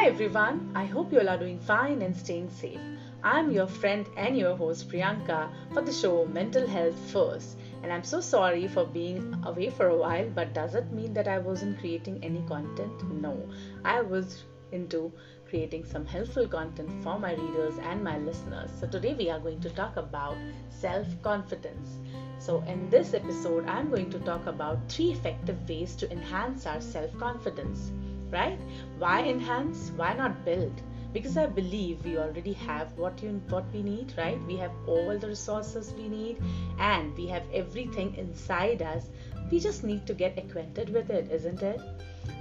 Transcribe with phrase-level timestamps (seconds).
[0.00, 2.80] Hi everyone, I hope you all are doing fine and staying safe.
[3.22, 7.58] I'm your friend and your host Priyanka for the show Mental Health First.
[7.82, 11.28] And I'm so sorry for being away for a while, but does it mean that
[11.28, 13.12] I wasn't creating any content?
[13.20, 13.46] No,
[13.84, 15.12] I was into
[15.46, 18.70] creating some helpful content for my readers and my listeners.
[18.80, 20.38] So today we are going to talk about
[20.70, 21.98] self confidence.
[22.38, 26.80] So, in this episode, I'm going to talk about three effective ways to enhance our
[26.80, 27.92] self confidence.
[28.30, 28.58] Right?
[28.98, 29.92] Why enhance?
[29.96, 30.82] Why not build?
[31.12, 34.40] Because I believe we already have what you what we need, right?
[34.46, 36.38] We have all the resources we need,
[36.78, 39.10] and we have everything inside us.
[39.50, 41.80] We just need to get acquainted with it, isn't it?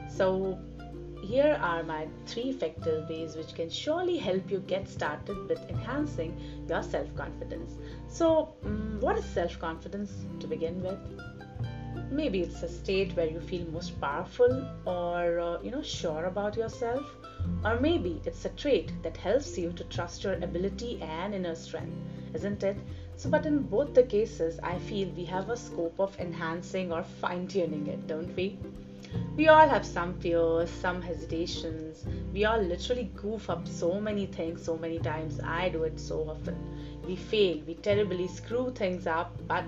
[0.07, 0.59] So,
[1.21, 6.37] here are my three effective ways which can surely help you get started with enhancing
[6.67, 7.77] your self confidence.
[8.07, 10.99] So, um, what is self confidence to begin with?
[12.11, 16.57] Maybe it's a state where you feel most powerful or uh, you know sure about
[16.57, 17.05] yourself,
[17.63, 21.95] or maybe it's a trait that helps you to trust your ability and inner strength,
[22.33, 22.77] isn't it?
[23.15, 27.03] So, but in both the cases, I feel we have a scope of enhancing or
[27.03, 28.57] fine tuning it, don't we?
[29.35, 32.05] We all have some fears, some hesitations.
[32.33, 35.39] We all literally goof up so many things so many times.
[35.43, 36.57] I do it so often.
[37.09, 39.65] We fail, we terribly screw things up, but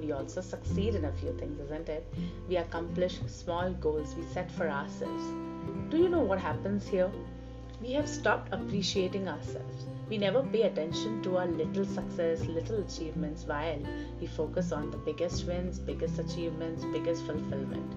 [0.00, 2.06] we also succeed in a few things, isn't it?
[2.48, 5.24] We accomplish small goals we set for ourselves.
[5.90, 7.10] Do you know what happens here?
[7.82, 9.86] We have stopped appreciating ourselves.
[10.08, 13.80] We never pay attention to our little success, little achievements while
[14.20, 17.92] we focus on the biggest wins, biggest achievements, biggest fulfillment.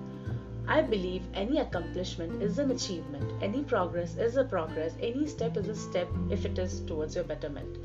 [0.67, 5.67] I believe any accomplishment is an achievement, any progress is a progress, any step is
[5.67, 7.77] a step if it is towards your betterment.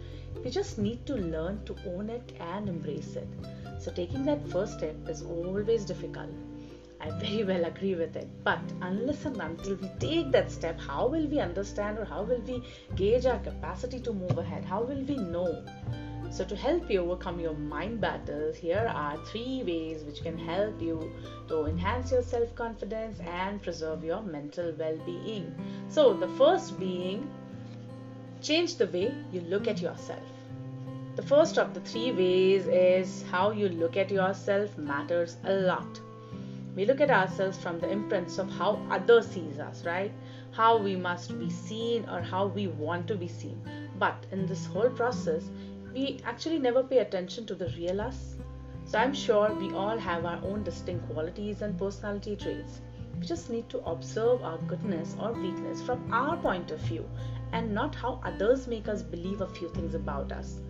[0.44, 3.28] You just need to learn to own it and embrace it.
[3.78, 6.30] So, taking that first step is always difficult.
[7.00, 8.28] I very well agree with it.
[8.42, 12.40] But unless and until we take that step, how will we understand or how will
[12.40, 12.60] we
[12.96, 14.64] gauge our capacity to move ahead?
[14.64, 15.64] How will we know?
[16.30, 20.82] So, to help you overcome your mind battles, here are three ways which can help
[20.82, 21.12] you
[21.48, 25.54] to enhance your self confidence and preserve your mental well being.
[25.88, 27.30] So, the first being
[28.42, 30.22] change the way you look at yourself.
[31.14, 36.00] The first of the three ways is how you look at yourself matters a lot.
[36.74, 40.10] We look at ourselves from the imprints of how others sees us, right?
[40.50, 43.62] How we must be seen or how we want to be seen.
[43.98, 45.44] But in this whole process,
[45.94, 48.34] we actually never pay attention to the real us.
[48.86, 52.80] So I'm sure we all have our own distinct qualities and personality traits.
[53.20, 57.08] We just need to observe our goodness or weakness from our point of view
[57.52, 60.60] and not how others make us believe a few things about us.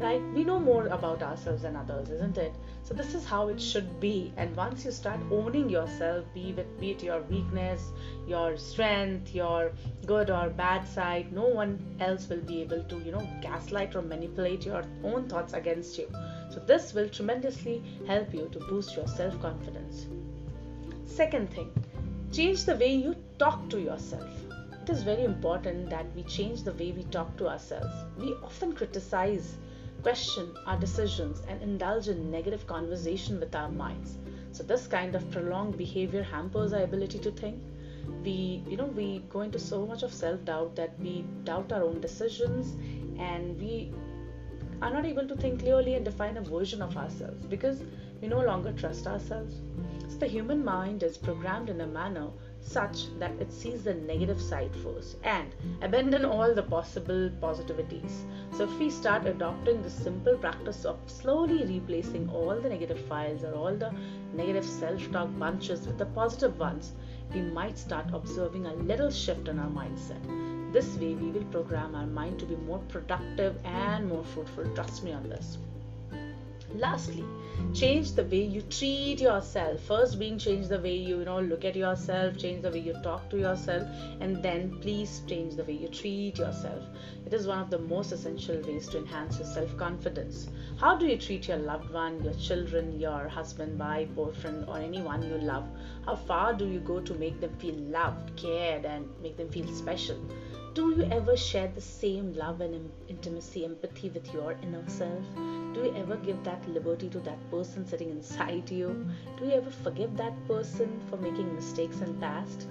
[0.00, 0.22] Right?
[0.34, 2.54] We know more about ourselves than others isn't it?
[2.82, 4.32] So this is how it should be.
[4.36, 7.92] And once you start owning yourself be it, be it your weakness
[8.26, 9.72] your strength your
[10.06, 14.02] good or bad side no one else will be able to you know gaslight or
[14.02, 16.08] manipulate your own thoughts against you.
[16.50, 20.06] So this will tremendously help you to boost your self confidence
[21.12, 21.70] second thing
[22.32, 24.51] change the way you talk to yourself
[24.82, 28.72] it is very important that we change the way we talk to ourselves we often
[28.72, 29.56] criticize
[30.02, 34.18] question our decisions, and indulge in negative conversation with our minds.
[34.50, 37.62] So this kind of prolonged behavior hampers our ability to think.
[38.24, 42.00] We, you know, we go into so much of self-doubt that we doubt our own
[42.00, 42.74] decisions
[43.18, 43.92] and we
[44.82, 47.80] are not able to think clearly and define a version of ourselves because
[48.20, 49.54] we no longer trust ourselves.
[50.08, 52.28] So the human mind is programmed in a manner
[52.62, 58.24] such that it sees the negative side first and abandon all the possible positivities.
[58.56, 63.44] So if we start adopting the simple practice of slowly replacing all the negative files
[63.44, 63.92] or all the
[64.34, 66.92] negative self-talk bunches with the positive ones,
[67.34, 70.72] we might start observing a little shift in our mindset.
[70.72, 74.64] This way we will program our mind to be more productive and more fruitful.
[74.74, 75.58] Trust me on this.
[76.74, 77.24] Lastly,
[77.74, 79.80] change the way you treat yourself.
[79.82, 82.94] First, being change the way you, you know look at yourself, change the way you
[83.02, 83.86] talk to yourself,
[84.20, 86.82] and then please change the way you treat yourself.
[87.26, 90.48] It is one of the most essential ways to enhance your self-confidence.
[90.78, 95.22] How do you treat your loved one, your children, your husband, wife, boyfriend, or anyone
[95.22, 95.68] you love?
[96.06, 99.66] How far do you go to make them feel loved, cared, and make them feel
[99.68, 100.18] special?
[100.74, 105.22] Do you ever share the same love and intimacy, empathy with your inner self?
[105.74, 109.06] Do you ever give that liberty to that person sitting inside you?
[109.38, 112.68] Do you ever forgive that person for making mistakes in past?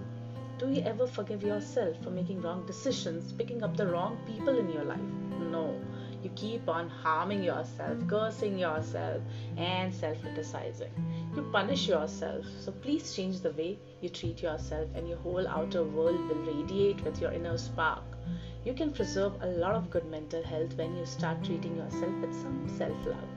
[0.58, 4.70] Do you ever forgive yourself for making wrong decisions, picking up the wrong people in
[4.70, 5.12] your life?
[5.52, 5.80] No.
[6.24, 9.22] You keep on harming yourself, cursing yourself,
[9.58, 10.92] and self criticizing.
[11.36, 12.46] You punish yourself.
[12.60, 17.04] So please change the way you treat yourself, and your whole outer world will radiate
[17.04, 18.04] with your inner spark.
[18.64, 22.34] You can preserve a lot of good mental health when you start treating yourself with
[22.42, 23.30] some self love.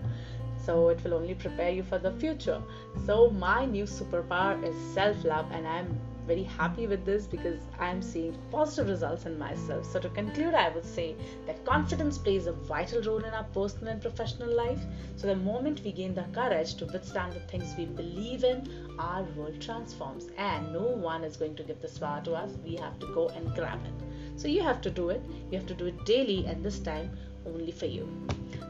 [0.65, 2.63] So it will only prepare you for the future.
[3.07, 8.01] So my new superpower is self love, and I'm very happy with this because I'm
[8.03, 9.85] seeing positive results in myself.
[9.85, 11.15] So, to conclude, I would say
[11.47, 14.81] that confidence plays a vital role in our personal and professional life.
[15.17, 18.69] So, the moment we gain the courage to withstand the things we believe in,
[18.99, 22.51] our world transforms, and no one is going to give this power to us.
[22.65, 24.41] We have to go and grab it.
[24.41, 27.11] So, you have to do it, you have to do it daily, and this time
[27.47, 28.09] only for you.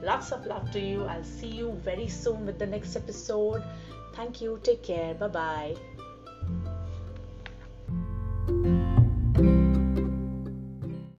[0.03, 1.05] Lots of love to you.
[1.05, 3.63] I'll see you very soon with the next episode.
[4.15, 4.61] Thank you.
[4.63, 5.15] Take care.
[5.15, 5.94] Bye bye.